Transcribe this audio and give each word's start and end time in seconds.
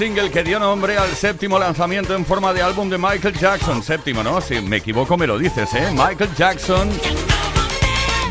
Single 0.00 0.30
que 0.30 0.42
dio 0.42 0.58
nombre 0.58 0.96
al 0.96 1.10
séptimo 1.14 1.58
lanzamiento 1.58 2.14
en 2.14 2.24
forma 2.24 2.54
de 2.54 2.62
álbum 2.62 2.88
de 2.88 2.96
Michael 2.96 3.34
Jackson. 3.38 3.82
Séptimo, 3.82 4.22
¿no? 4.22 4.40
Si 4.40 4.58
me 4.58 4.78
equivoco 4.78 5.14
me 5.18 5.26
lo 5.26 5.36
dices, 5.36 5.74
¿eh? 5.74 5.90
Michael 5.92 6.30
Jackson. 6.34 6.88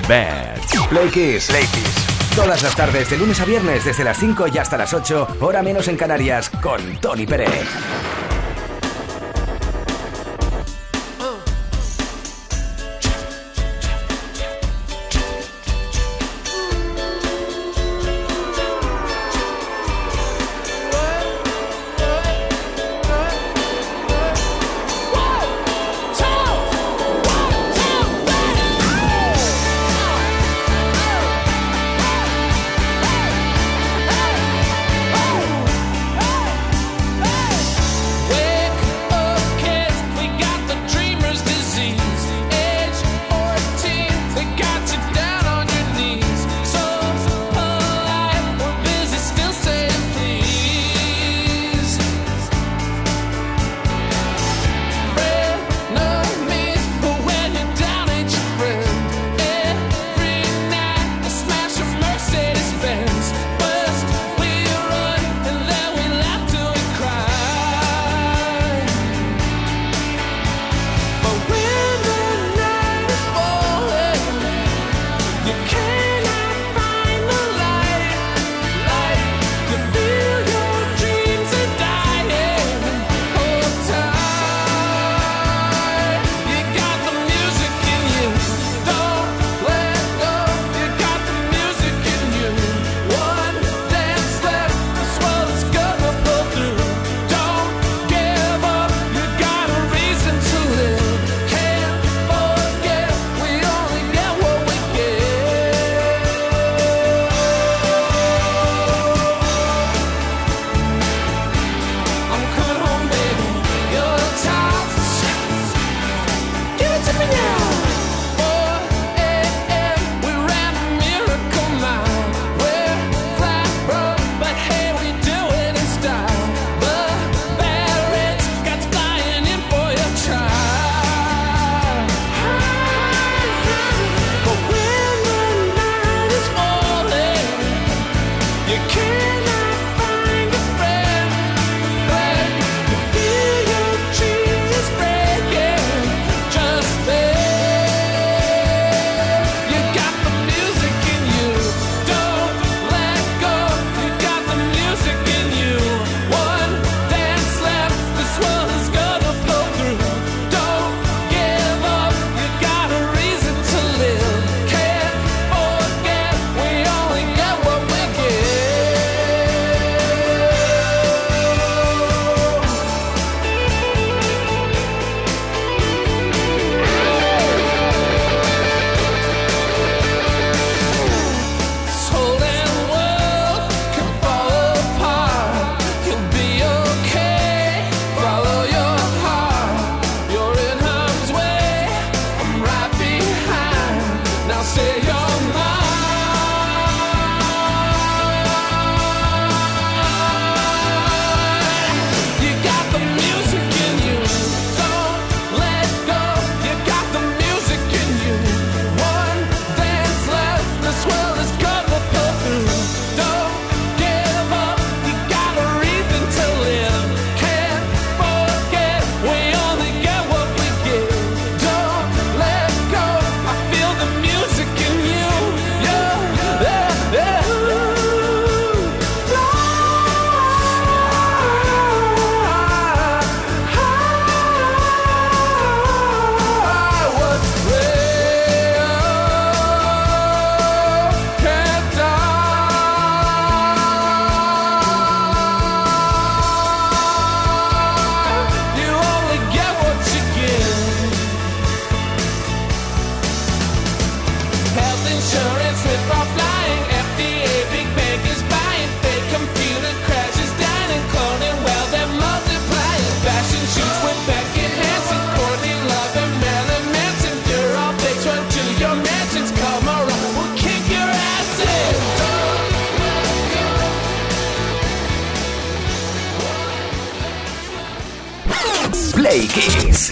Bad. 0.07 0.57
Play 0.89 1.09
Kiss. 1.09 1.45
Play 1.45 1.67
Kiss. 1.67 2.35
Todas 2.35 2.63
las 2.63 2.75
tardes, 2.75 3.11
de 3.11 3.17
lunes 3.17 3.39
a 3.39 3.45
viernes, 3.45 3.85
desde 3.85 4.03
las 4.03 4.17
5 4.17 4.47
y 4.51 4.57
hasta 4.57 4.77
las 4.77 4.95
8, 4.95 5.37
hora 5.41 5.61
menos 5.61 5.87
en 5.87 5.95
Canarias, 5.95 6.49
con 6.49 6.81
Tony 7.01 7.27
Pérez. 7.27 7.67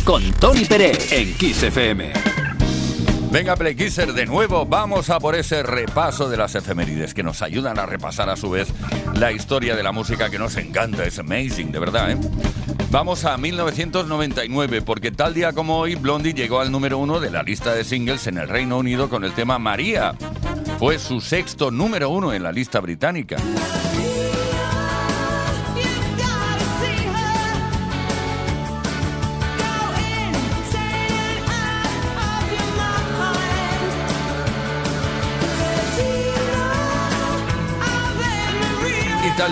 Con 0.04 0.24
Tony 0.34 0.66
Pérez 0.66 1.12
en 1.12 1.34
Kiss 1.36 1.64
FM. 1.64 2.14
Venga, 3.32 3.56
Play 3.56 3.76
Kisser, 3.76 4.14
de 4.14 4.26
nuevo 4.26 4.66
vamos 4.66 5.10
a 5.10 5.20
por 5.20 5.36
ese 5.36 5.64
repaso 5.64 6.30
de 6.30 6.38
las 6.38 6.56
efemérides 6.56 7.14
que 7.14 7.24
nos 7.24 7.42
ayudan 7.42 7.78
a 7.78 7.86
repasar 7.86 8.30
a 8.30 8.38
su 8.38 8.50
vez 8.50 8.70
la 9.14 9.32
historia 9.32 9.76
de 9.76 9.84
la 9.84 9.92
música 9.92 10.30
que 10.30 10.40
nos 10.40 10.56
encanta, 10.56 11.04
es 11.04 11.20
amazing, 11.20 11.72
de 11.72 11.80
verdad, 11.80 12.12
¿eh? 12.12 12.18
Vamos 12.90 13.26
a 13.26 13.38
1999, 13.38 14.82
porque 14.82 15.12
tal 15.12 15.34
día 15.34 15.52
como 15.52 15.78
hoy, 15.78 15.96
Blondie 15.96 16.34
llegó 16.34 16.62
al 16.62 16.72
número 16.72 16.98
uno 16.98 17.20
de 17.20 17.30
la 17.30 17.44
lista 17.44 17.76
de 17.76 17.84
singles 17.84 18.28
en 18.28 18.38
el 18.38 18.48
Reino 18.48 18.78
Unido 18.78 19.10
con 19.10 19.26
el 19.26 19.34
tema 19.34 19.60
María. 19.60 20.14
Fue 20.80 20.98
su 20.98 21.20
sexto 21.20 21.70
número 21.70 22.10
uno 22.10 22.32
en 22.32 22.44
la 22.44 22.54
lista 22.54 22.80
británica. 22.80 23.36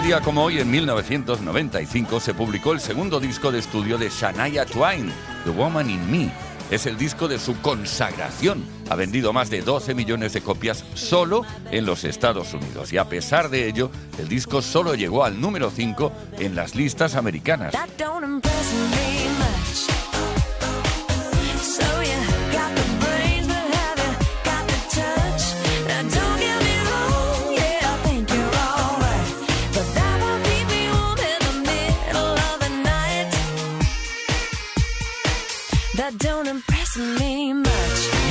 Día 0.06 0.22
como 0.22 0.44
hoy, 0.44 0.60
en 0.60 0.70
1995, 0.70 2.20
se 2.20 2.36
publicó 2.36 2.74
el 2.74 2.80
segundo 2.80 3.20
disco 3.20 3.52
de 3.52 3.58
estudio 3.58 3.98
de 3.98 4.10
Shania 4.10 4.64
Twain, 4.64 5.12
The 5.46 5.50
Woman 5.50 5.90
in 5.90 6.12
Me. 6.12 6.32
Es 6.70 6.86
el 6.86 6.96
disco 6.96 7.28
de 7.28 7.40
su 7.40 7.60
consagración. 7.60 8.64
Ha 8.92 8.96
vendido 8.96 9.34
más 9.34 9.50
de 9.50 9.64
12 9.64 9.96
millones 9.96 10.34
de 10.34 10.42
copias 10.42 10.86
solo 10.94 11.42
en 11.72 11.88
los 11.88 12.04
Estados 12.04 12.54
Unidos. 12.54 12.94
Y 12.94 12.98
a 12.98 13.06
pesar 13.06 13.50
de 13.50 13.68
ello, 13.68 13.90
el 14.20 14.28
disco 14.28 14.62
solo 14.62 14.94
llegó 14.94 15.26
al 15.26 15.42
número 15.42 15.72
5 15.72 16.12
en 16.38 16.56
las 16.56 16.76
listas 16.76 17.16
americanas. 17.16 17.74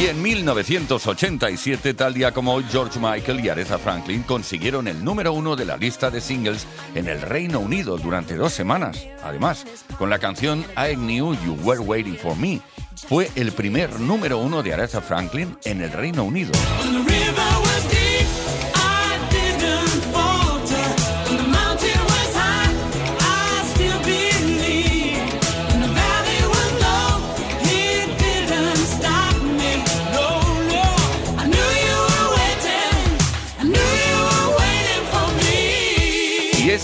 Y 0.00 0.06
en 0.06 0.22
1987, 0.22 1.94
tal 1.94 2.14
día 2.14 2.32
como 2.32 2.54
hoy, 2.54 2.64
George 2.70 2.98
Michael 2.98 3.44
y 3.44 3.48
Aretha 3.48 3.78
Franklin 3.78 4.22
consiguieron 4.22 4.88
el 4.88 5.04
número 5.04 5.32
uno 5.32 5.54
de 5.56 5.64
la 5.64 5.76
lista 5.76 6.10
de 6.10 6.20
singles 6.20 6.66
en 6.94 7.08
el 7.08 7.20
Reino 7.20 7.60
Unido 7.60 7.96
durante 7.96 8.34
dos 8.36 8.52
semanas. 8.52 8.98
Además, 9.22 9.64
con 9.98 10.10
la 10.10 10.18
canción 10.18 10.64
I 10.76 10.94
Knew 10.96 11.34
You 11.44 11.56
Were 11.62 11.80
Waiting 11.80 12.16
for 12.16 12.36
Me, 12.36 12.60
fue 13.08 13.30
el 13.34 13.52
primer 13.52 14.00
número 14.00 14.38
uno 14.38 14.62
de 14.62 14.74
Aretha 14.74 15.00
Franklin 15.00 15.56
en 15.64 15.80
el 15.82 15.92
Reino 15.92 16.24
Unido. 16.24 16.52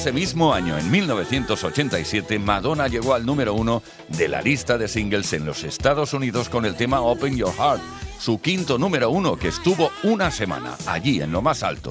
Ese 0.01 0.13
mismo 0.13 0.55
año, 0.55 0.79
en 0.79 0.91
1987, 0.91 2.39
Madonna 2.39 2.89
llegó 2.89 3.13
al 3.13 3.27
número 3.27 3.53
uno 3.53 3.83
de 4.09 4.29
la 4.29 4.41
lista 4.41 4.79
de 4.79 4.89
singles 4.89 5.35
en 5.35 5.45
los 5.45 5.63
Estados 5.63 6.15
Unidos 6.15 6.49
con 6.49 6.65
el 6.65 6.75
tema 6.75 7.03
Open 7.03 7.37
Your 7.37 7.53
Heart, 7.53 7.83
su 8.19 8.41
quinto 8.41 8.79
número 8.79 9.11
uno 9.11 9.37
que 9.37 9.49
estuvo 9.49 9.91
una 10.03 10.31
semana 10.31 10.79
allí 10.87 11.21
en 11.21 11.33
lo 11.33 11.43
más 11.43 11.63
alto. 11.63 11.91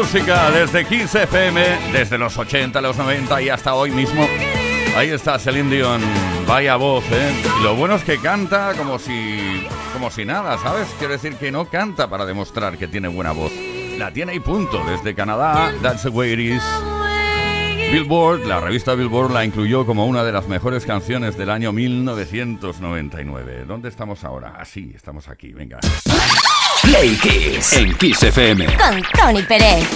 Música 0.00 0.50
desde 0.50 0.86
15 0.86 1.24
FM, 1.24 1.62
desde 1.92 2.16
los 2.16 2.38
80, 2.38 2.80
los 2.80 2.96
90 2.96 3.42
y 3.42 3.50
hasta 3.50 3.74
hoy 3.74 3.90
mismo. 3.90 4.26
Ahí 4.96 5.10
está 5.10 5.38
Celine 5.38 5.76
Dion, 5.76 6.00
vaya 6.46 6.76
voz, 6.76 7.04
¿eh? 7.12 7.34
Y 7.60 7.62
lo 7.62 7.76
bueno 7.76 7.96
es 7.96 8.04
que 8.04 8.18
canta 8.18 8.72
como 8.78 8.98
si, 8.98 9.62
como 9.92 10.10
si 10.10 10.24
nada, 10.24 10.56
¿sabes? 10.56 10.88
Quiero 10.98 11.12
decir 11.12 11.36
que 11.36 11.52
no 11.52 11.66
canta 11.66 12.08
para 12.08 12.24
demostrar 12.24 12.78
que 12.78 12.88
tiene 12.88 13.08
buena 13.08 13.32
voz. 13.32 13.52
La 13.98 14.10
tiene 14.10 14.34
y 14.34 14.40
punto. 14.40 14.82
Desde 14.86 15.14
Canadá, 15.14 15.70
That's 15.82 16.04
the 16.04 16.08
way 16.08 16.32
it 16.32 16.38
is. 16.38 16.62
Billboard, 17.92 18.46
la 18.46 18.58
revista 18.58 18.94
Billboard 18.94 19.32
la 19.32 19.44
incluyó 19.44 19.84
como 19.84 20.06
una 20.06 20.24
de 20.24 20.32
las 20.32 20.48
mejores 20.48 20.86
canciones 20.86 21.36
del 21.36 21.50
año 21.50 21.72
1999. 21.72 23.64
¿Dónde 23.66 23.90
estamos 23.90 24.24
ahora? 24.24 24.54
Así, 24.58 24.92
estamos 24.94 25.28
aquí, 25.28 25.52
venga. 25.52 25.78
Play 26.82 27.16
Kiss 27.16 27.72
en 27.74 27.94
Kiss 27.96 28.22
FM. 28.22 28.66
Con 28.76 29.02
Tony 29.18 29.42
Pérez. 29.42 29.86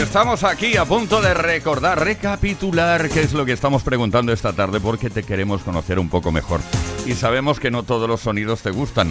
Estamos 0.00 0.44
aquí 0.44 0.76
a 0.76 0.84
punto 0.84 1.20
de 1.22 1.32
recordar, 1.34 2.02
recapitular 2.04 3.08
qué 3.08 3.22
es 3.22 3.32
lo 3.32 3.44
que 3.44 3.52
estamos 3.52 3.82
preguntando 3.82 4.32
esta 4.32 4.52
tarde 4.52 4.80
porque 4.80 5.10
te 5.10 5.22
queremos 5.22 5.62
conocer 5.62 5.98
un 5.98 6.08
poco 6.08 6.32
mejor. 6.32 6.60
Y 7.06 7.14
sabemos 7.14 7.60
que 7.60 7.70
no 7.70 7.82
todos 7.82 8.08
los 8.08 8.20
sonidos 8.20 8.62
te 8.62 8.70
gustan. 8.70 9.08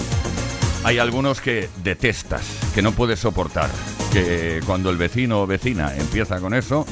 Hay 0.84 1.00
algunos 1.00 1.42
que 1.42 1.70
detestas, 1.84 2.44
que 2.76 2.82
no 2.82 2.92
puedes 2.92 3.20
soportar, 3.20 3.70
que 4.14 4.62
cuando 4.66 4.90
el 4.90 4.98
vecino 4.98 5.42
o 5.42 5.48
vecina 5.48 5.96
empieza 5.96 6.40
con 6.40 6.54
eso, 6.54 6.86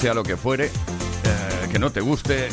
sea 0.00 0.12
lo 0.14 0.22
que 0.22 0.36
fuere, 0.36 0.66
eh, 0.66 1.68
que 1.72 1.78
no 1.78 1.90
te 1.90 2.00
guste, 2.00 2.48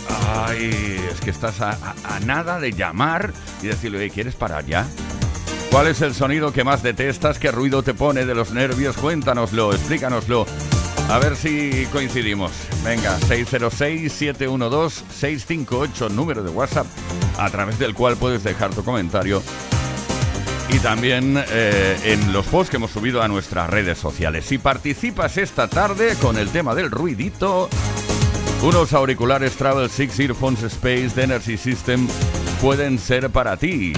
ay, 0.47 0.99
es 1.13 1.19
que 1.19 1.31
estás 1.31 1.59
a, 1.61 1.71
a- 1.71 2.15
a 2.15 2.19
nada 2.21 2.59
de 2.59 2.71
llamar 2.71 3.33
y 3.61 3.67
decirle, 3.67 3.97
"Oye, 3.97 4.09
¿quieres 4.09 4.35
parar 4.35 4.65
ya? 4.65 4.85
¿Cuál 5.75 5.87
es 5.87 5.99
el 5.99 6.13
sonido 6.13 6.53
que 6.53 6.63
más 6.63 6.83
detestas? 6.83 7.37
¿Qué 7.37 7.51
ruido 7.51 7.83
te 7.83 7.93
pone 7.93 8.25
de 8.25 8.33
los 8.33 8.51
nervios? 8.51 8.95
Cuéntanoslo, 8.95 9.73
explícanoslo. 9.73 10.45
A 11.09 11.19
ver 11.19 11.35
si 11.35 11.85
coincidimos. 11.91 12.53
Venga, 12.81 13.19
606-712-658, 13.19 16.11
número 16.11 16.43
de 16.43 16.49
WhatsApp, 16.49 16.87
a 17.37 17.49
través 17.49 17.77
del 17.77 17.93
cual 17.93 18.15
puedes 18.15 18.41
dejar 18.41 18.73
tu 18.73 18.85
comentario. 18.85 19.43
Y 20.69 20.79
también 20.79 21.43
eh, 21.49 21.99
en 22.05 22.31
los 22.31 22.45
posts 22.45 22.69
que 22.69 22.77
hemos 22.77 22.91
subido 22.91 23.21
a 23.21 23.27
nuestras 23.27 23.69
redes 23.69 23.97
sociales. 23.97 24.45
Si 24.45 24.57
participas 24.57 25.35
esta 25.35 25.67
tarde 25.67 26.15
con 26.21 26.37
el 26.37 26.51
tema 26.51 26.73
del 26.73 26.89
ruidito, 26.89 27.67
unos 28.63 28.93
auriculares 28.93 29.57
Travel 29.57 29.89
6 29.89 30.19
Earphones 30.21 30.63
Space 30.63 31.09
de 31.09 31.23
Energy 31.23 31.57
System 31.57 32.07
pueden 32.61 32.97
ser 32.97 33.29
para 33.29 33.57
ti. 33.57 33.91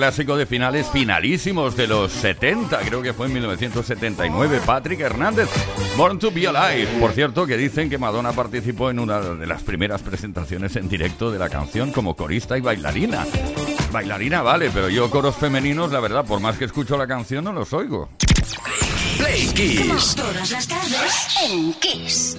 clásico 0.00 0.34
de 0.34 0.46
finales 0.46 0.88
finalísimos 0.90 1.76
de 1.76 1.86
los 1.86 2.10
70, 2.10 2.78
creo 2.78 3.02
que 3.02 3.12
fue 3.12 3.26
en 3.26 3.34
1979, 3.34 4.62
Patrick 4.64 4.98
Hernández, 4.98 5.46
Born 5.94 6.18
to 6.18 6.30
Be 6.30 6.48
Alive. 6.48 6.86
Por 6.98 7.12
cierto, 7.12 7.46
que 7.46 7.58
dicen 7.58 7.90
que 7.90 7.98
Madonna 7.98 8.32
participó 8.32 8.88
en 8.88 8.98
una 8.98 9.20
de 9.20 9.46
las 9.46 9.62
primeras 9.62 10.00
presentaciones 10.00 10.74
en 10.76 10.88
directo 10.88 11.30
de 11.30 11.38
la 11.38 11.50
canción 11.50 11.92
como 11.92 12.16
corista 12.16 12.56
y 12.56 12.62
bailarina. 12.62 13.26
Bailarina 13.92 14.40
vale, 14.40 14.70
pero 14.72 14.88
yo 14.88 15.10
coros 15.10 15.36
femeninos, 15.36 15.92
la 15.92 16.00
verdad, 16.00 16.24
por 16.24 16.40
más 16.40 16.56
que 16.56 16.64
escucho 16.64 16.96
la 16.96 17.06
canción, 17.06 17.44
no 17.44 17.52
los 17.52 17.70
oigo. 17.74 18.08
Play 19.18 19.48
Kiss. 19.48 20.14
Todas 20.14 20.50
las 20.50 20.66
tardes 20.66 21.28
en 21.44 21.74
Kiss. 21.74 22.38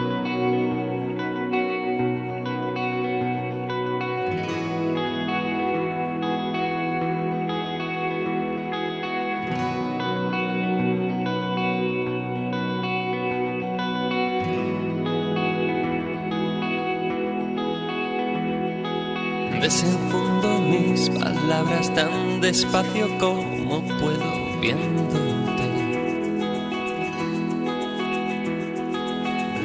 Tan 21.79 22.41
despacio 22.41 23.07
como 23.17 23.81
puedo 23.99 24.59
viéndote. 24.59 25.67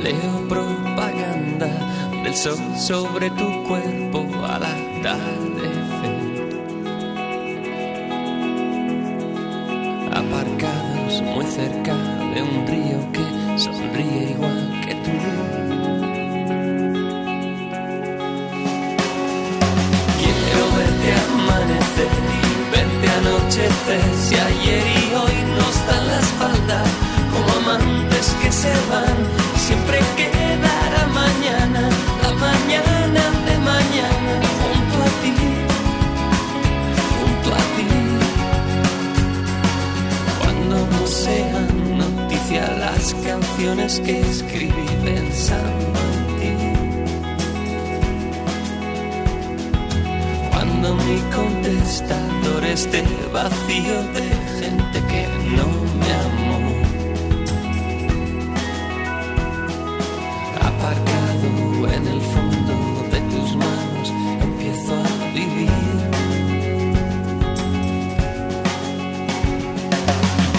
Leo 0.03 0.49
propaganda 0.49 1.69
del 2.23 2.35
sol 2.35 2.59
sobre 2.79 3.31
tu 3.31 3.65
cuerpo 3.65 4.27
al 4.45 4.63
atardecer. 4.65 6.17
Aparcados 10.13 11.23
muy 11.23 11.45
cerca 11.45 11.95
de 12.35 12.43
un 12.43 12.67
río 12.67 13.16
verte 23.57 23.95
anochecer. 23.95 24.01
Si 24.29 24.35
ayer 24.35 24.87
y 24.87 25.15
hoy 25.15 25.37
nos 25.57 25.87
dan 25.87 26.07
la 26.07 26.19
espalda, 26.21 26.83
como 27.33 27.51
amantes 27.61 28.35
que 28.43 28.53
se 28.53 28.73
van, 28.91 29.17
siempre 29.57 29.99
quedará 30.17 31.07
mañana, 31.23 31.89
la 32.23 32.33
mañana 32.47 33.23
de 33.47 33.59
mañana, 33.59 34.35
junto 34.61 34.97
a 35.03 35.11
ti, 35.23 35.35
junto 37.19 37.49
a 37.55 37.63
ti. 37.75 37.89
Cuando 40.41 40.77
no 40.93 41.07
sean 41.07 41.99
noticia 41.99 42.63
las 42.79 43.15
canciones 43.27 44.01
que 44.01 44.21
escribí 44.21 44.87
pensando 45.05 45.66
esté 52.77 53.03
vacío 53.33 53.97
de 54.17 54.25
gente 54.61 54.99
que 55.11 55.23
no 55.57 55.67
me 56.01 56.11
amó. 56.27 56.59
Aparcado 60.71 61.49
en 61.97 62.07
el 62.15 62.21
fondo 62.33 62.75
de 63.13 63.21
tus 63.33 63.57
manos, 63.57 64.09
empiezo 64.43 64.93
a 64.95 65.33
vivir. 65.33 65.71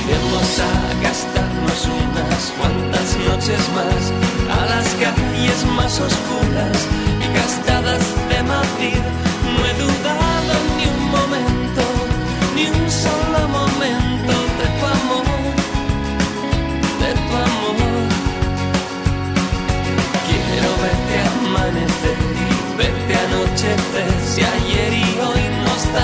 Vamos 0.10 0.52
a 0.70 0.74
gastarnos 1.06 1.82
unas 2.04 2.44
cuantas 2.58 3.08
noches 3.28 3.64
más 3.78 4.04
a 4.58 4.66
las 4.72 4.88
calles 5.02 5.60
más 5.78 5.94
oscuras 6.00 6.78
y 7.24 7.28
gastadas 7.38 8.04
de 8.30 8.44
Madrid. 8.54 9.17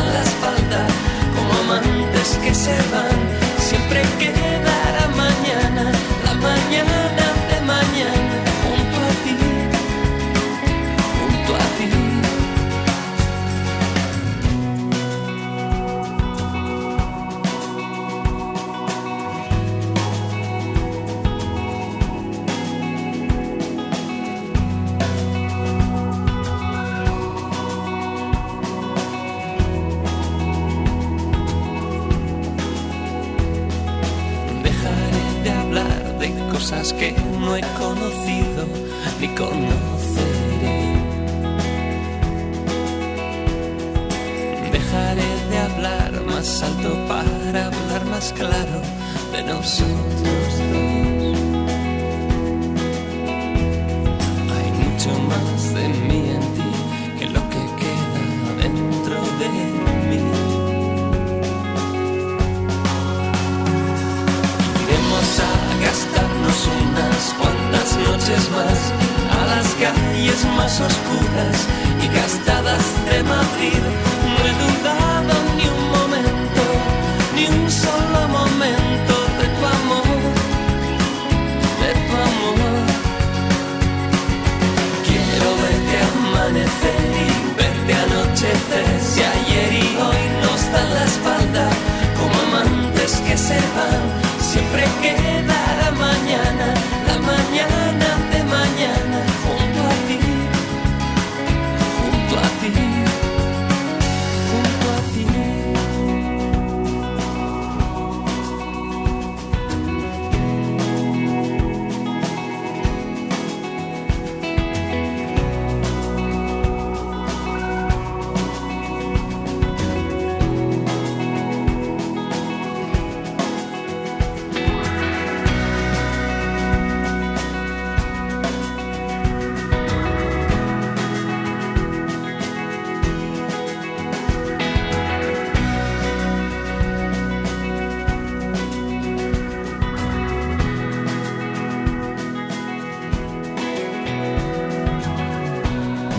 La 0.02 0.24
espalda 0.24 0.88
como 1.36 1.54
amantes 1.64 2.40
que 2.44 2.54
se 2.54 2.76
van, 2.92 3.18
siempre 3.58 4.02
quedará 4.20 5.08
mañana, 5.16 5.92
la 6.26 6.34
mañana 6.36 7.03
no 37.54 37.58
he 37.58 37.62
conocido 37.78 38.66
ni 39.20 39.28
conoceré. 39.36 40.80
Dejaré 44.72 45.32
de 45.52 45.58
hablar 45.60 46.22
más 46.26 46.64
alto 46.64 46.90
para 47.08 47.68
hablar 47.68 48.06
más 48.06 48.34
claro 48.34 48.82
de 49.34 49.44
nosotros 49.44 50.43
oscuras 71.34 71.93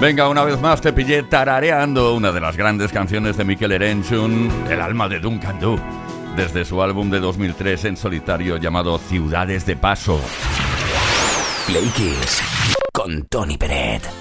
Venga, 0.05 0.29
una 0.29 0.45
vez 0.45 0.61
más 0.61 0.83
te 0.83 0.93
pillé 0.93 1.23
tarareando 1.23 2.13
una 2.13 2.31
de 2.31 2.39
las 2.39 2.59
grandes 2.59 2.93
canciones 2.93 3.39
de 3.39 3.45
Mikel 3.47 3.73
Erenchun, 3.73 4.51
El 4.69 4.83
alma 4.83 5.09
de 5.09 5.19
Duncan 5.19 5.59
Du, 5.59 5.81
desde 6.37 6.67
su 6.67 6.83
álbum 6.83 7.09
de 7.09 7.21
2003 7.21 7.87
en 7.87 7.97
solitario 7.97 8.59
llamado 8.59 8.99
Ciudades 8.99 9.65
de 9.65 9.77
Paso. 9.77 10.21
Play 11.67 11.89
Kiss 11.97 12.43
con 12.93 13.23
Tony 13.29 13.57
Peret. 13.57 14.14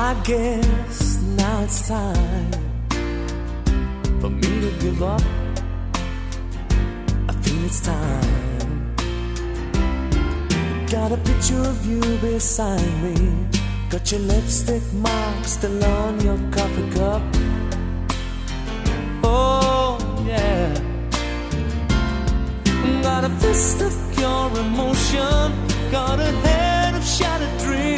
I 0.00 0.14
guess 0.22 1.20
now 1.36 1.64
it's 1.64 1.88
time 1.88 2.52
for 4.20 4.30
me 4.30 4.60
to 4.60 4.70
give 4.78 5.02
up. 5.02 5.20
I 7.28 7.32
feel 7.42 7.64
it's 7.64 7.80
time. 7.80 8.86
Got 10.86 11.10
a 11.10 11.16
picture 11.16 11.60
of 11.72 11.84
you 11.84 12.00
beside 12.18 12.88
me. 13.02 13.48
Got 13.90 14.12
your 14.12 14.20
lipstick 14.20 14.84
mark 14.92 15.44
still 15.44 15.84
on 15.84 16.20
your 16.20 16.38
coffee 16.52 16.88
cup. 16.90 17.22
Oh, 19.24 19.98
yeah. 20.24 20.74
Got 23.02 23.24
a 23.24 23.30
fist 23.40 23.80
of 23.82 23.92
pure 24.14 24.60
emotion. 24.60 25.52
Got 25.90 26.20
a 26.20 26.30
head 26.46 26.94
of 26.94 27.04
shattered 27.04 27.58
dreams. 27.58 27.97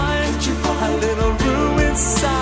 little 0.99 1.31
room 1.33 1.79
inside 1.79 2.40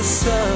the 0.00 0.06
sun. 0.06 0.49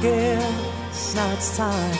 Guess 0.00 1.14
now 1.14 1.32
it's 1.32 1.56
time 1.56 1.92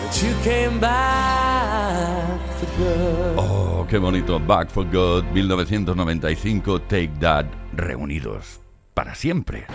that 0.00 0.22
you 0.22 0.32
came 0.42 0.78
back 0.78 2.40
for 2.58 2.66
good. 2.78 3.38
Oh, 3.38 3.86
qué 3.88 3.98
bonito. 3.98 4.38
Back 4.38 4.70
for 4.70 4.84
Good, 4.84 5.24
1995, 5.32 6.88
Take 6.88 7.10
That, 7.20 7.46
reunidos 7.74 8.60
para 8.94 9.14
siempre. 9.14 9.66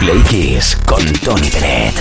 Play 0.00 0.20
Kiss 0.28 0.76
con 0.86 1.04
Tony 1.24 1.48
Peret. 1.50 1.94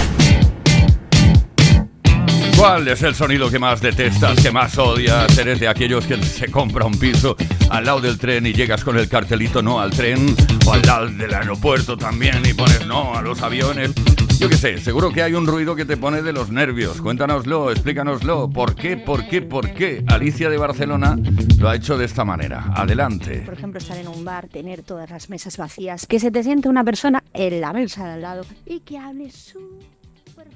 ¿Cuál 2.58 2.88
es 2.88 3.02
el 3.04 3.16
sonido 3.16 3.50
que 3.50 3.60
más 3.60 3.82
detestas, 3.82 4.42
que 4.42 4.52
más 4.52 4.78
odias? 4.78 5.38
¿Eres 5.38 5.60
de 5.60 5.68
aquellos 5.68 6.06
que 6.06 6.18
se 6.24 6.50
compra 6.50 6.86
un 6.86 6.98
piso 6.98 7.36
al 7.76 7.86
lado 7.86 8.00
del 8.00 8.18
tren 8.18 8.46
y 8.46 8.54
llegas 8.54 8.84
con 8.84 8.98
el 8.98 9.10
cartelito 9.10 9.62
no 9.62 9.80
al 9.80 9.92
tren? 9.92 10.36
¿O 10.66 10.74
al 10.74 10.82
lado 10.82 11.08
del 11.08 11.34
aeropuerto 11.34 11.98
también 11.98 12.42
y 12.46 12.54
pones 12.54 12.88
no 12.88 13.16
a 13.16 13.22
los 13.22 13.42
aviones? 13.42 13.92
Yo 14.40 14.50
qué 14.50 14.56
sé, 14.56 14.78
seguro 14.78 15.12
que 15.12 15.22
hay 15.22 15.34
un 15.34 15.46
ruido 15.46 15.76
que 15.76 15.84
te 15.86 15.98
pone 15.98 16.22
de 16.22 16.32
los 16.32 16.50
nervios. 16.50 17.02
Cuéntanoslo, 17.02 17.72
explícanoslo. 17.72 18.50
¿Por 18.50 18.76
qué, 18.76 18.96
por 18.96 19.28
qué, 19.28 19.42
por 19.42 19.74
qué? 19.74 20.04
Alicia 20.08 20.50
de 20.50 20.58
Barcelona 20.58 21.18
lo 21.60 21.70
ha 21.70 21.76
hecho 21.76 21.98
de 21.98 22.06
esta 22.06 22.24
manera. 22.24 22.66
Adelante. 22.76 23.42
Por 23.46 23.54
ejemplo, 23.56 23.80
estar 23.80 23.98
en 23.98 24.08
un 24.08 24.24
bar, 24.24 24.48
tener 24.48 24.82
todas 24.82 25.10
las 25.10 25.30
mesas 25.30 25.58
vacías, 25.58 26.06
que 26.06 26.20
se 26.20 26.32
te 26.32 26.44
siente 26.44 26.70
una 26.70 26.84
persona 26.84 27.24
en 27.34 27.60
la 27.60 27.74
mesa 27.74 28.06
de 28.06 28.14
al 28.14 28.22
lado 28.22 28.46
y 28.66 28.80
que 28.82 28.98
hable 28.98 29.30
súper 29.32 29.88
fuerte. 30.34 30.56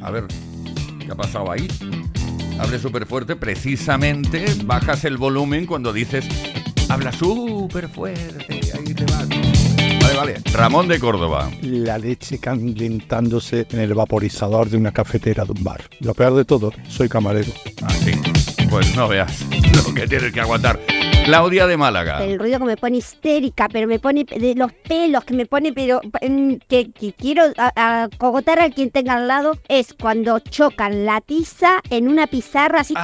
A 0.00 0.10
ver, 0.10 0.24
¿qué 0.98 1.12
ha 1.12 1.14
pasado 1.14 1.50
ahí? 1.50 1.68
Hable 2.58 2.78
súper 2.78 3.06
fuerte, 3.06 3.36
precisamente 3.36 4.46
bajas 4.64 5.04
el 5.04 5.18
volumen 5.18 5.66
cuando 5.66 5.92
dices, 5.92 6.26
habla 6.88 7.12
súper 7.12 7.88
fuerte, 7.88 8.60
ahí 8.72 8.94
te. 8.94 9.55
Vale, 10.06 10.16
vale. 10.18 10.34
Ramón 10.52 10.86
de 10.86 11.00
Córdoba. 11.00 11.50
La 11.62 11.98
leche 11.98 12.38
calentándose 12.38 13.66
en 13.70 13.80
el 13.80 13.92
vaporizador 13.94 14.68
de 14.70 14.76
una 14.76 14.92
cafetera 14.92 15.44
de 15.44 15.50
un 15.50 15.64
bar. 15.64 15.80
Lo 15.98 16.14
peor 16.14 16.34
de 16.36 16.44
todo, 16.44 16.72
soy 16.88 17.08
camarero. 17.08 17.50
Así. 17.84 18.12
Pues 18.70 18.94
no 18.94 19.08
veas 19.08 19.44
lo 19.86 19.92
que 19.94 20.06
tienes 20.06 20.32
que 20.32 20.40
aguantar. 20.40 20.78
Claudia 21.24 21.66
de 21.66 21.76
Málaga. 21.76 22.22
El 22.24 22.38
ruido 22.38 22.60
que 22.60 22.64
me 22.66 22.76
pone 22.76 22.98
histérica, 22.98 23.68
pero 23.68 23.88
me 23.88 23.98
pone 23.98 24.22
de 24.24 24.54
los 24.54 24.72
pelos, 24.72 25.24
que 25.24 25.34
me 25.34 25.44
pone, 25.46 25.72
pero 25.72 26.00
mm, 26.04 26.54
que, 26.68 26.92
que 26.92 27.12
quiero 27.12 27.42
a- 27.58 27.72
a 28.04 28.70
quien 28.72 28.90
tenga 28.90 29.14
al 29.14 29.26
lado, 29.26 29.58
es 29.66 29.92
cuando 30.00 30.38
chocan 30.38 31.04
la 31.04 31.20
tiza 31.20 31.80
en 31.90 32.06
una 32.06 32.28
pizarra 32.28 32.80
así. 32.82 32.94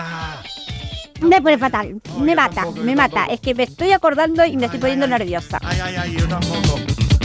Me 1.20 1.40
pone 1.40 1.56
fatal, 1.58 2.00
me 2.20 2.34
mata, 2.34 2.64
me 2.82 2.94
mata. 2.96 3.26
Es 3.26 3.40
que 3.40 3.54
me 3.54 3.62
estoy 3.64 3.92
acordando 3.92 4.44
y 4.44 4.56
me 4.56 4.66
estoy 4.66 4.80
poniendo 4.80 5.06
nerviosa. 5.06 5.58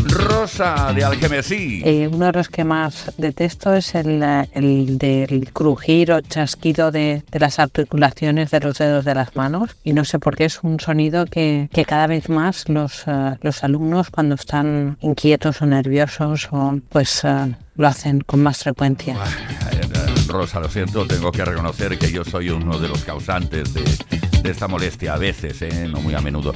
Rosa 0.08 0.91
de 0.93 1.03
Algemesí. 1.03 1.82
Eh, 1.86 2.10
uno 2.12 2.28
de 2.28 2.32
los 2.34 2.49
que 2.49 2.64
más 2.64 3.12
detesto 3.18 3.74
es 3.74 3.95
el, 3.95 4.22
eh, 4.24 4.49
el 4.53 4.97
del 4.97 5.51
crujir 5.51 6.12
o 6.12 6.22
chasquido 6.22 6.91
de, 6.91 7.24
de 7.32 7.39
las 7.39 7.60
articulaciones 7.60 8.51
de 8.51 8.60
los 8.60 8.78
dedos 8.78 9.05
de 9.05 9.16
las 9.16 9.36
manos. 9.36 9.76
Y 9.84 9.93
no 9.93 10.05
sé 10.05 10.20
por 10.20 10.36
qué 10.36 10.45
es 10.45 10.64
un 10.64 10.80
sonido 10.80 11.26
que, 11.26 11.70
que 11.72 11.86
cada 11.86 12.08
vez 12.08 12.30
más 12.30 12.70
los, 12.70 13.03
eh, 13.08 13.38
los 13.41 13.64
alumnos 13.64 14.10
cuando 14.10 14.36
están 14.36 14.97
inquietos 15.01 15.62
o 15.62 15.66
nerviosos 15.66 16.47
o 16.51 16.80
pues 16.89 17.24
eh, 17.24 17.55
lo 17.76 17.88
hacen 17.88 18.22
con 18.22 18.41
más 18.41 18.64
frecuencia. 18.64 19.16
Rosa, 20.28 20.59
lo 20.59 20.69
siento, 20.69 21.05
tengo 21.05 21.32
que 21.32 21.43
reconocer 21.45 21.97
que 21.97 22.11
yo 22.11 22.23
soy 22.23 22.49
uno 22.49 22.80
de 22.80 22.88
los 22.88 23.03
causantes 23.03 23.73
de, 23.73 23.84
de 24.41 24.51
esta 24.51 24.67
molestia, 24.67 25.13
a 25.13 25.17
veces, 25.17 25.61
¿eh? 25.61 25.88
no 25.91 25.99
muy 25.99 26.13
a 26.13 26.21
menudo. 26.21 26.53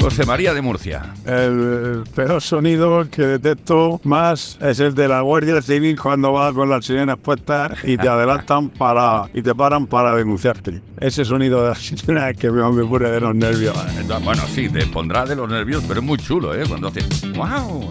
José 0.00 0.24
María 0.24 0.54
de 0.54 0.62
Murcia. 0.62 1.14
El 1.26 2.04
peor 2.14 2.40
sonido 2.40 3.08
que 3.10 3.22
detecto 3.22 4.00
más 4.04 4.58
es 4.60 4.80
el 4.80 4.94
de 4.94 5.08
la 5.08 5.20
Guardia 5.20 5.60
Civil 5.60 5.98
cuando 6.00 6.32
vas 6.32 6.54
con 6.54 6.70
las 6.70 6.84
sirenas 6.84 7.18
puestas 7.18 7.72
y 7.84 7.96
te 7.96 8.08
adelantan 8.08 8.70
para 8.70 9.28
y 9.34 9.42
te 9.42 9.54
paran 9.54 9.86
para 9.86 10.14
denunciarte. 10.14 10.80
Ese 10.98 11.24
sonido 11.24 11.62
de 11.62 11.68
la 11.70 11.74
sirena 11.74 12.30
es 12.30 12.38
que 12.38 12.50
me, 12.50 12.62
me 12.72 12.84
pone 12.84 13.08
de 13.10 13.20
los 13.20 13.34
nervios. 13.34 13.76
Bueno, 14.24 14.42
sí, 14.54 14.68
te 14.68 14.86
pondrá 14.86 15.24
de 15.26 15.36
los 15.36 15.48
nervios, 15.48 15.84
pero 15.86 16.00
es 16.00 16.06
muy 16.06 16.18
chulo, 16.18 16.54
¿eh? 16.54 16.64
Cuando 16.66 16.88
hace 16.88 17.00
¡wow! 17.34 17.90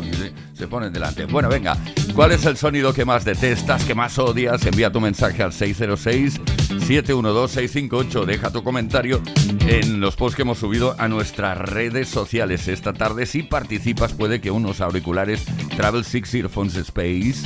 Se 0.56 0.68
ponen 0.68 0.92
delante. 0.94 1.26
Bueno, 1.26 1.50
venga, 1.50 1.76
¿cuál 2.14 2.32
es 2.32 2.46
el 2.46 2.56
sonido 2.58 2.94
que 2.94 3.04
más 3.06 3.26
detestas, 3.26 3.84
que 3.84 3.94
más 3.94 4.18
odias? 4.18 4.66
Envía 4.66 4.90
tu 4.92 5.00
mensaje 5.02 5.44
al 5.44 5.52
606-712-658. 5.52 8.26
Deja 8.26 8.50
tu 8.52 8.64
comentario 8.64 9.22
en 9.68 10.00
los 10.00 10.16
posts 10.16 10.38
que 10.38 10.44
hemos 10.44 10.60
subido 10.60 10.96
a 10.98 11.08
nuestras 11.08 11.58
redes 11.58 12.08
sociales 12.08 12.68
esta 12.68 12.94
tarde. 12.94 13.26
Si 13.26 13.42
participas, 13.44 14.14
puede 14.14 14.42
que 14.42 14.52
unos 14.52 14.82
auriculares 14.82 15.44
Travel 15.76 16.06
Six 16.06 16.36
Earphones 16.36 16.76
Space 16.76 17.40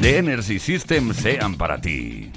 de 0.00 0.18
Energy 0.18 0.58
System 0.58 1.14
sean 1.14 1.54
para 1.56 1.80
ti. 1.80 2.32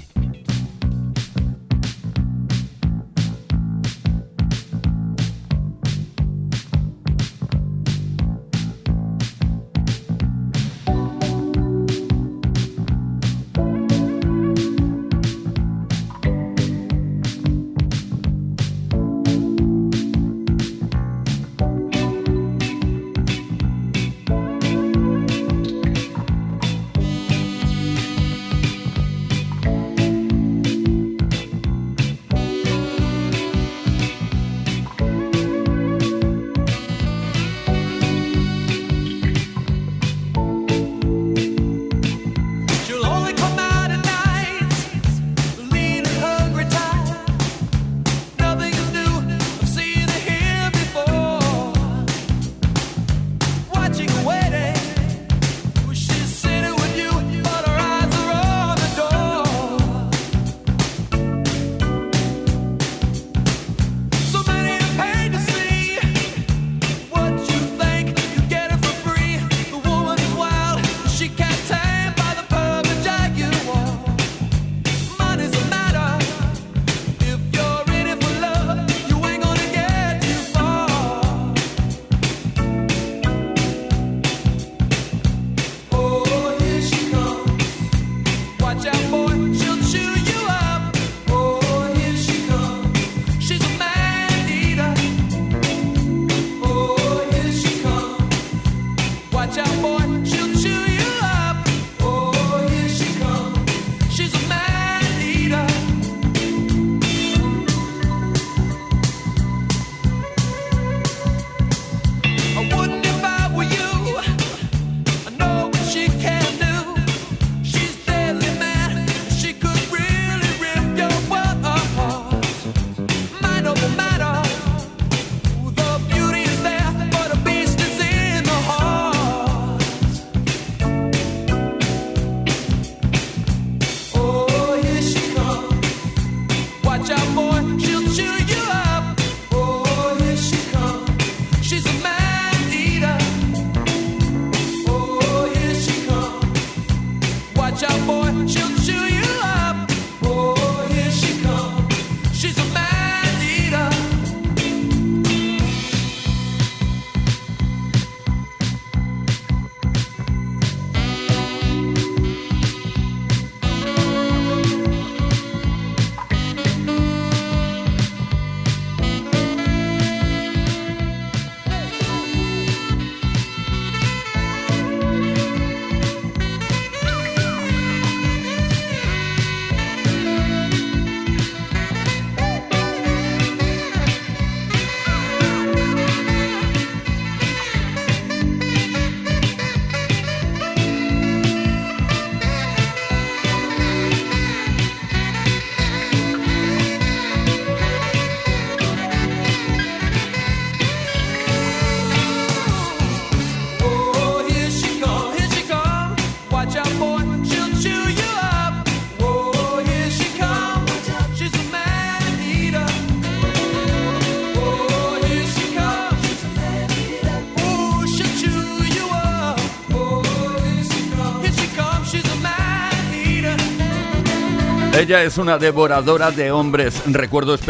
Ella 224.98 225.22
es 225.22 225.38
una 225.38 225.58
devoradora 225.58 226.32
de 226.32 226.50
hombres. 226.50 227.00
Recuerdo 227.06 227.54
eh, 227.54 227.60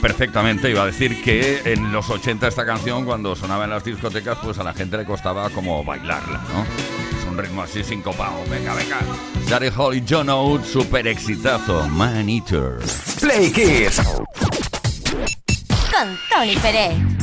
perfectamente, 0.00 0.70
iba 0.70 0.84
a 0.84 0.86
decir 0.86 1.20
que 1.24 1.60
en 1.64 1.90
los 1.90 2.08
80 2.08 2.46
esta 2.46 2.64
canción, 2.64 3.04
cuando 3.04 3.34
sonaba 3.34 3.64
en 3.64 3.70
las 3.70 3.82
discotecas, 3.82 4.38
pues 4.40 4.60
a 4.60 4.62
la 4.62 4.72
gente 4.72 4.96
le 4.96 5.04
costaba 5.04 5.50
como 5.50 5.82
bailarla, 5.82 6.40
¿no? 6.54 7.18
Es 7.18 7.24
un 7.28 7.36
ritmo 7.36 7.62
así 7.62 7.82
sin 7.82 7.94
sincopado. 7.94 8.44
Venga, 8.48 8.74
venga. 8.74 8.98
Daddy 9.50 9.70
Holly 9.76 10.04
John 10.08 10.28
Oates, 10.28 10.68
super 10.68 11.08
exitazo. 11.08 11.88
Man 11.88 12.28
Eater. 12.28 12.78
Play 13.20 13.50
Kids. 13.50 14.00
Con 15.90 16.16
Tony 16.30 16.54
Pérez. 16.62 17.17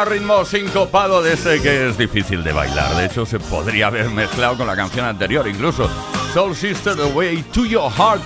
tema 0.00 0.02
a 0.02 0.04
ritmo 0.04 0.44
sincopado 0.44 1.22
de 1.22 1.34
ese 1.34 1.60
que 1.60 1.88
es 1.88 1.98
difícil 1.98 2.42
de 2.42 2.52
bailar. 2.52 2.94
De 2.96 3.06
hecho, 3.06 3.26
se 3.26 3.38
podría 3.38 3.88
haber 3.88 4.08
mezclado 4.10 4.56
con 4.56 4.66
la 4.66 4.76
canción 4.76 5.04
anterior, 5.04 5.46
incluso 5.46 5.90
Soul 6.32 6.54
Sister 6.54 6.94
The 6.96 7.04
Way 7.04 7.42
to 7.52 7.64
Your 7.64 7.90
Heart, 7.90 8.22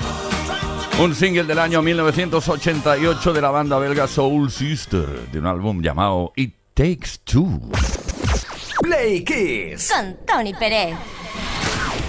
un 1.01 1.14
single 1.14 1.45
del 1.45 1.59
año 1.59 1.83
1988 1.83 3.33
de 3.33 3.41
la 3.41 3.51
banda 3.51 3.79
belga 3.79 4.07
Soul 4.07 4.51
Sister, 4.51 5.07
de 5.33 5.39
un 5.39 5.47
álbum 5.47 5.83
llamado 5.83 6.33
It 6.37 6.55
Takes 6.75 7.18
Two. 7.25 7.61
Play 8.83 9.25
Kiss 9.25 9.91
con 9.93 10.16
Tony 10.27 10.55
Pérez. 10.55 10.97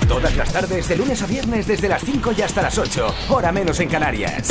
Todas 0.08 0.36
las 0.36 0.52
tardes, 0.52 0.88
de 0.88 0.98
lunes 0.98 1.22
a 1.22 1.26
viernes, 1.26 1.66
desde 1.66 1.90
las 1.90 2.04
5 2.04 2.34
y 2.38 2.42
hasta 2.42 2.62
las 2.62 2.78
8, 2.78 3.16
hora 3.30 3.52
menos 3.52 3.80
en 3.80 3.90
Canarias. 3.90 4.50